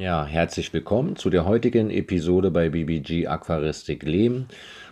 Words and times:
Ja, 0.00 0.24
herzlich 0.24 0.72
willkommen 0.72 1.14
zu 1.16 1.28
der 1.28 1.44
heutigen 1.44 1.90
Episode 1.90 2.50
bei 2.50 2.70
BBG 2.70 3.26
Aquaristik 3.26 4.02
Lehm 4.02 4.46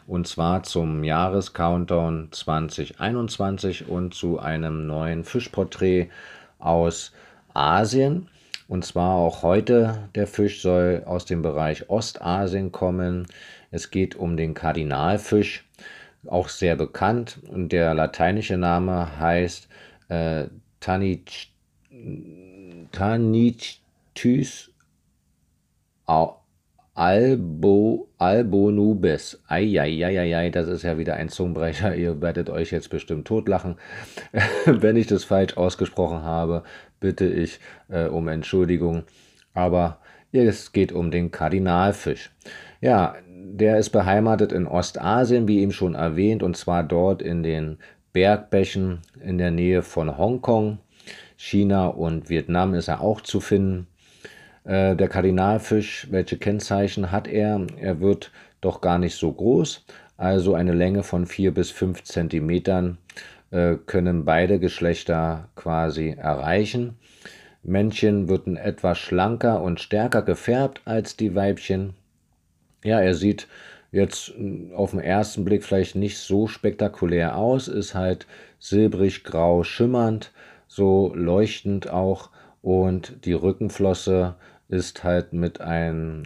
und 0.07 0.29
zwar 0.29 0.64
zum 0.64 1.03
Jahrescountdown 1.03 2.29
2021 2.30 3.89
und 3.89 4.12
zu 4.12 4.39
einem 4.39 4.86
neuen 4.86 5.25
Fischporträt 5.25 6.11
aus 6.59 7.14
Asien. 7.55 8.29
Und 8.68 8.84
zwar 8.84 9.14
auch 9.14 9.43
heute, 9.43 10.11
der 10.14 10.27
Fisch 10.27 10.61
soll 10.61 11.05
aus 11.07 11.25
dem 11.25 11.40
Bereich 11.40 11.88
Ostasien 11.88 12.70
kommen. 12.70 13.29
Es 13.70 13.90
geht 13.90 14.14
um 14.14 14.36
den 14.36 14.52
Kardinalfisch, 14.52 15.64
auch 16.27 16.50
sehr 16.50 16.77
bekannt. 16.77 17.38
Und 17.48 17.72
der 17.72 17.95
lateinische 17.95 18.59
Name 18.59 19.18
heißt 19.18 19.68
äh, 20.11 20.48
Tanich, 20.80 21.51
Tanichthys 22.93 24.70
Albo, 26.95 28.09
Albonubes. 28.17 29.43
Eieieiei, 29.47 30.48
das 30.48 30.67
ist 30.67 30.83
ja 30.83 30.97
wieder 30.97 31.15
ein 31.15 31.29
Zungenbrecher. 31.29 31.95
Ihr 31.95 32.23
werdet 32.23 32.48
euch 32.48 32.71
jetzt 32.71 32.89
bestimmt 32.89 33.27
totlachen. 33.27 33.77
Wenn 34.65 34.97
ich 34.97 35.07
das 35.07 35.25
falsch 35.25 35.59
ausgesprochen 35.59 36.23
habe, 36.23 36.62
bitte 36.98 37.27
ich 37.27 37.61
äh, 37.91 38.07
um 38.07 38.27
Entschuldigung. 38.29 39.05
Aber 39.53 39.98
es 40.33 40.73
geht 40.73 40.93
um 40.93 41.11
den 41.11 41.31
Kardinalfisch. 41.31 42.31
Ja, 42.81 43.17
der 43.29 43.79
ist 43.79 43.91
beheimatet 43.91 44.53
in 44.53 44.67
Ostasien, 44.67 45.47
wie 45.47 45.61
eben 45.61 45.73
schon 45.73 45.95
erwähnt, 45.95 46.43
und 46.43 46.56
zwar 46.56 46.84
dort 46.84 47.20
in 47.20 47.43
den 47.43 47.77
Bergbächen 48.15 49.01
in 49.23 49.37
der 49.37 49.51
Nähe 49.51 49.83
von 49.83 50.17
Hongkong. 50.17 50.79
China 51.37 51.89
und 51.89 52.31
Vietnam 52.31 52.72
ist 52.75 52.89
er 52.89 53.03
auch 53.03 53.20
zu 53.20 53.41
finden. 53.41 53.89
Äh, 54.69 54.97
der 54.97 55.08
Kardinalfisch, 55.08 56.08
welche 56.11 56.36
Kennzeichen 56.36 57.11
hat 57.11 57.27
er? 57.27 57.66
Er 57.78 58.00
wird 58.00 58.30
doch 58.61 58.83
gar 58.83 58.98
nicht 58.98 59.16
so 59.16 59.33
groß, 59.33 59.86
also 60.19 60.55
eine 60.55 60.75
Länge 60.75 61.02
von 61.02 61.25
4 61.25 61.55
bis 61.55 61.70
5 61.70 62.05
Zentimetern 62.05 62.98
äh, 63.50 63.77
können 63.86 64.27
beide 64.27 64.58
Geschlechter 64.58 65.48
quasi 65.56 66.10
erreichen. 66.10 66.98
Männchen 67.62 68.28
wird 68.28 68.47
etwas 68.47 68.98
schlanker 68.98 69.62
und 69.62 69.80
stärker 69.80 70.20
gefärbt 70.20 70.82
als 70.84 71.16
die 71.16 71.34
Weibchen. 71.34 71.94
Ja, 72.84 73.00
er 73.00 73.14
sieht 73.14 73.48
jetzt 73.91 74.34
hm, 74.36 74.72
auf 74.75 74.91
den 74.91 75.00
ersten 75.00 75.47
Blick 75.47 75.64
vielleicht 75.64 75.97
nicht 75.97 76.19
so 76.19 76.47
spektakulär 76.47 77.38
aus, 77.38 77.69
ist 77.69 77.94
halt 77.94 78.27
silbrig 78.58 79.25
grau 79.25 79.64
schimmernd, 79.64 80.30
so 80.66 81.10
leuchtend 81.14 81.88
auch 81.88 82.28
und 82.60 83.25
die 83.25 83.32
Rückenflosse 83.32 84.34
ist 84.69 85.02
halt 85.02 85.33
mit 85.33 85.61
einem, 85.61 86.22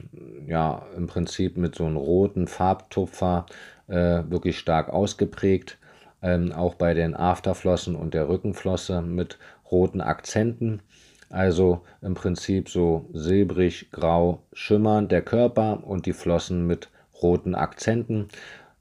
ja, 0.47 0.87
im 0.97 1.07
Prinzip 1.07 1.57
mit 1.57 1.75
so 1.77 1.87
einem 1.87 1.97
roten 1.97 2.49
Farbtupfer 2.49 3.47
äh, 3.87 4.23
wirklich 4.29 4.59
stark 4.59 4.89
ausgeprägt. 4.89 5.79
Ähm, 6.21 6.53
auch 6.53 6.75
bei 6.75 6.95
den 6.95 7.15
Afterflossen 7.15 7.97
und 7.97 8.15
der 8.15 8.29
Rückenflosse 8.29 9.03
mit 9.03 9.39
roten 9.71 10.01
Akzenten. 10.01 10.83
Also 11.31 11.83
im 12.01 12.15
Prinzip 12.15 12.69
so 12.69 13.09
silbrig 13.13 13.91
grau 13.91 14.43
schimmernd 14.53 15.11
der 15.11 15.23
Körper 15.23 15.83
und 15.85 16.07
die 16.07 16.13
Flossen 16.13 16.67
mit 16.67 16.91
roten 17.23 17.55
Akzenten. 17.55 18.29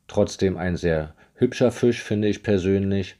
Trotzdem 0.07 0.57
ein 0.57 0.75
sehr 0.75 1.13
hübscher 1.35 1.71
Fisch, 1.71 2.03
finde 2.03 2.27
ich 2.27 2.43
persönlich. 2.43 3.15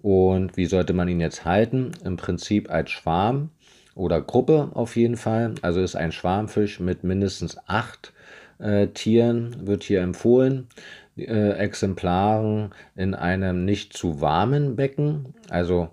Und 0.00 0.56
wie 0.56 0.66
sollte 0.66 0.92
man 0.92 1.08
ihn 1.08 1.20
jetzt 1.20 1.44
halten? 1.44 1.92
Im 2.04 2.16
Prinzip 2.16 2.70
als 2.70 2.90
Schwarm 2.90 3.50
oder 3.96 4.20
Gruppe 4.20 4.70
auf 4.74 4.94
jeden 4.94 5.16
Fall. 5.16 5.56
Also 5.62 5.80
ist 5.80 5.96
ein 5.96 6.12
Schwarmfisch 6.12 6.78
mit 6.78 7.02
mindestens 7.02 7.56
acht 7.66 8.12
äh, 8.58 8.86
Tieren, 8.88 9.66
wird 9.66 9.82
hier 9.82 10.02
empfohlen. 10.02 10.68
Äh, 11.16 11.52
Exemplaren 11.52 12.70
in 12.94 13.14
einem 13.14 13.64
nicht 13.64 13.94
zu 13.94 14.20
warmen 14.20 14.76
Becken. 14.76 15.34
Also 15.48 15.88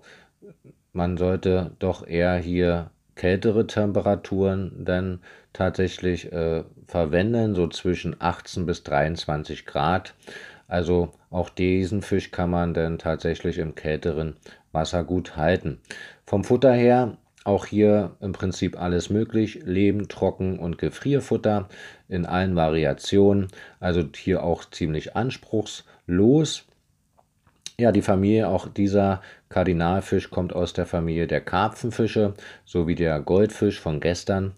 man 0.92 1.16
sollte 1.16 1.72
doch 1.78 2.06
eher 2.06 2.36
hier 2.36 2.90
kältere 3.16 3.66
Temperaturen 3.66 4.84
dann 4.84 5.20
tatsächlich 5.52 6.30
äh, 6.32 6.64
verwenden, 6.86 7.54
so 7.54 7.68
zwischen 7.68 8.16
18 8.18 8.66
bis 8.66 8.82
23 8.82 9.64
Grad. 9.64 10.14
Also 10.68 11.12
auch 11.30 11.48
diesen 11.48 12.02
Fisch 12.02 12.30
kann 12.30 12.50
man 12.50 12.74
dann 12.74 12.98
tatsächlich 12.98 13.58
im 13.58 13.74
kälteren 13.74 14.36
Wasser 14.72 15.04
gut 15.04 15.36
halten. 15.36 15.80
Vom 16.26 16.44
Futter 16.44 16.72
her 16.72 17.16
auch 17.44 17.66
hier 17.66 18.16
im 18.20 18.32
Prinzip 18.32 18.80
alles 18.80 19.10
möglich. 19.10 19.60
Leben, 19.64 20.08
Trocken- 20.08 20.58
und 20.58 20.78
Gefrierfutter 20.78 21.68
in 22.08 22.26
allen 22.26 22.56
Variationen. 22.56 23.48
Also 23.80 24.02
hier 24.16 24.42
auch 24.42 24.64
ziemlich 24.64 25.14
anspruchslos. 25.14 26.64
Ja, 27.78 27.92
die 27.92 28.02
Familie, 28.02 28.48
auch 28.48 28.68
dieser 28.68 29.20
Kardinalfisch 29.50 30.30
kommt 30.30 30.54
aus 30.54 30.72
der 30.72 30.86
Familie 30.86 31.26
der 31.26 31.40
Karpfenfische, 31.40 32.34
so 32.64 32.86
wie 32.86 32.94
der 32.94 33.20
Goldfisch 33.20 33.80
von 33.80 34.00
gestern. 34.00 34.52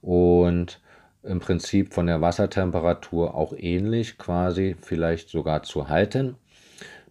Und 0.00 0.80
im 1.22 1.38
Prinzip 1.38 1.94
von 1.94 2.06
der 2.06 2.20
Wassertemperatur 2.20 3.34
auch 3.34 3.52
ähnlich, 3.56 4.18
quasi 4.18 4.74
vielleicht 4.80 5.28
sogar 5.28 5.62
zu 5.62 5.88
halten 5.88 6.36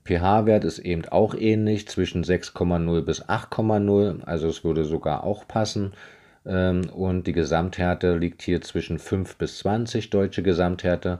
pH-Wert 0.05 0.63
ist 0.63 0.79
eben 0.79 1.05
auch 1.05 1.35
ähnlich, 1.35 1.87
zwischen 1.87 2.23
6,0 2.23 3.01
bis 3.01 3.23
8,0, 3.23 4.23
also 4.23 4.47
es 4.47 4.63
würde 4.63 4.83
sogar 4.83 5.23
auch 5.23 5.47
passen. 5.47 5.93
Ähm, 6.45 6.89
und 6.89 7.27
die 7.27 7.33
Gesamthärte 7.33 8.17
liegt 8.17 8.41
hier 8.41 8.61
zwischen 8.61 8.99
5 8.99 9.37
bis 9.37 9.59
20 9.59 10.09
deutsche 10.09 10.43
Gesamthärte. 10.43 11.19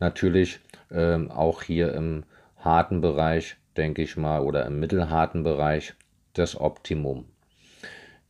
Natürlich 0.00 0.60
ähm, 0.90 1.30
auch 1.30 1.62
hier 1.62 1.94
im 1.94 2.24
harten 2.58 3.00
Bereich, 3.00 3.56
denke 3.76 4.02
ich 4.02 4.16
mal, 4.16 4.40
oder 4.40 4.66
im 4.66 4.80
mittelharten 4.80 5.44
Bereich 5.44 5.94
das 6.34 6.60
Optimum. 6.60 7.26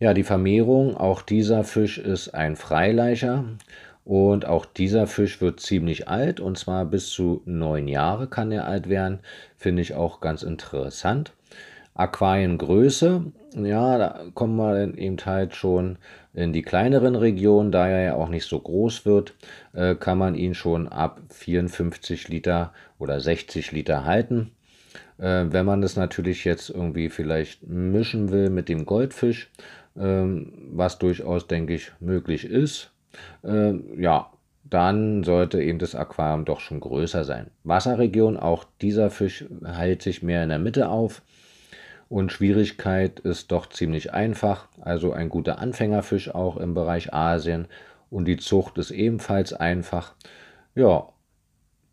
Ja, 0.00 0.14
die 0.14 0.22
Vermehrung, 0.22 0.96
auch 0.96 1.22
dieser 1.22 1.64
Fisch 1.64 1.98
ist 1.98 2.28
ein 2.28 2.54
Freileicher 2.54 3.44
und 4.08 4.46
auch 4.46 4.64
dieser 4.64 5.06
Fisch 5.06 5.42
wird 5.42 5.60
ziemlich 5.60 6.08
alt 6.08 6.40
und 6.40 6.56
zwar 6.56 6.86
bis 6.86 7.10
zu 7.10 7.42
neun 7.44 7.86
Jahre 7.88 8.26
kann 8.26 8.50
er 8.50 8.66
alt 8.66 8.88
werden. 8.88 9.18
Finde 9.58 9.82
ich 9.82 9.92
auch 9.92 10.22
ganz 10.22 10.42
interessant. 10.42 11.34
Aquariengröße, 11.92 13.24
ja, 13.56 13.98
da 13.98 14.24
kommen 14.32 14.56
wir 14.56 14.72
dann 14.72 14.96
eben 14.96 15.18
halt 15.26 15.54
schon 15.54 15.98
in 16.32 16.54
die 16.54 16.62
kleineren 16.62 17.16
Regionen, 17.16 17.70
da 17.70 17.86
er 17.86 18.02
ja 18.02 18.14
auch 18.14 18.30
nicht 18.30 18.46
so 18.46 18.58
groß 18.58 19.04
wird, 19.04 19.34
äh, 19.74 19.94
kann 19.94 20.16
man 20.16 20.34
ihn 20.34 20.54
schon 20.54 20.88
ab 20.88 21.20
54 21.28 22.28
Liter 22.28 22.72
oder 22.98 23.20
60 23.20 23.72
Liter 23.72 24.06
halten. 24.06 24.52
Äh, 25.18 25.44
wenn 25.50 25.66
man 25.66 25.82
das 25.82 25.96
natürlich 25.96 26.46
jetzt 26.46 26.70
irgendwie 26.70 27.10
vielleicht 27.10 27.68
mischen 27.68 28.30
will 28.30 28.48
mit 28.48 28.70
dem 28.70 28.86
Goldfisch, 28.86 29.50
ähm, 29.98 30.70
was 30.72 30.98
durchaus, 30.98 31.46
denke 31.46 31.74
ich, 31.74 31.92
möglich 32.00 32.46
ist, 32.46 32.90
äh, 33.44 33.74
ja, 34.00 34.30
dann 34.64 35.24
sollte 35.24 35.62
eben 35.62 35.78
das 35.78 35.94
Aquarium 35.94 36.44
doch 36.44 36.60
schon 36.60 36.80
größer 36.80 37.24
sein. 37.24 37.50
Wasserregion, 37.64 38.36
auch 38.36 38.64
dieser 38.82 39.10
Fisch 39.10 39.44
hält 39.64 40.02
sich 40.02 40.22
mehr 40.22 40.42
in 40.42 40.50
der 40.50 40.58
Mitte 40.58 40.88
auf. 40.88 41.22
Und 42.08 42.32
Schwierigkeit 42.32 43.20
ist 43.20 43.52
doch 43.52 43.68
ziemlich 43.68 44.12
einfach. 44.12 44.68
Also 44.80 45.12
ein 45.12 45.28
guter 45.28 45.58
Anfängerfisch 45.58 46.34
auch 46.34 46.56
im 46.56 46.74
Bereich 46.74 47.12
Asien. 47.12 47.66
Und 48.10 48.24
die 48.26 48.38
Zucht 48.38 48.78
ist 48.78 48.90
ebenfalls 48.90 49.52
einfach. 49.52 50.14
Ja, 50.74 51.08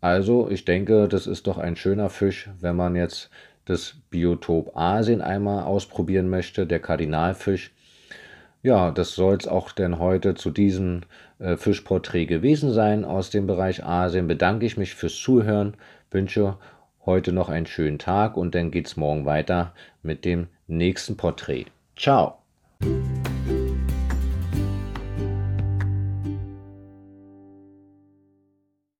also 0.00 0.50
ich 0.50 0.64
denke, 0.64 1.08
das 1.08 1.26
ist 1.26 1.46
doch 1.46 1.58
ein 1.58 1.76
schöner 1.76 2.10
Fisch, 2.10 2.48
wenn 2.60 2.76
man 2.76 2.96
jetzt 2.96 3.30
das 3.66 3.96
Biotop 4.10 4.76
Asien 4.76 5.20
einmal 5.20 5.64
ausprobieren 5.64 6.30
möchte, 6.30 6.66
der 6.66 6.80
Kardinalfisch. 6.80 7.72
Ja, 8.66 8.90
das 8.90 9.14
soll 9.14 9.36
es 9.36 9.46
auch 9.46 9.70
denn 9.70 10.00
heute 10.00 10.34
zu 10.34 10.50
diesem 10.50 11.02
äh, 11.38 11.56
Fischporträt 11.56 12.26
gewesen 12.26 12.72
sein 12.72 13.04
aus 13.04 13.30
dem 13.30 13.46
Bereich 13.46 13.84
Asien. 13.84 14.26
Bedanke 14.26 14.66
ich 14.66 14.76
mich 14.76 14.96
fürs 14.96 15.14
Zuhören, 15.14 15.74
wünsche 16.10 16.56
heute 17.04 17.30
noch 17.30 17.48
einen 17.48 17.66
schönen 17.66 18.00
Tag 18.00 18.36
und 18.36 18.56
dann 18.56 18.72
geht 18.72 18.88
es 18.88 18.96
morgen 18.96 19.24
weiter 19.24 19.72
mit 20.02 20.24
dem 20.24 20.48
nächsten 20.66 21.16
Porträt. 21.16 21.66
Ciao! 21.96 22.38